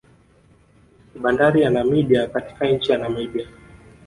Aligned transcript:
Ni 1.11 1.19
bandari 1.21 1.61
ya 1.61 1.69
Namibia 1.69 2.27
katika 2.27 2.67
nchi 2.67 2.91
ya 2.91 2.97
Namibia 2.97 3.47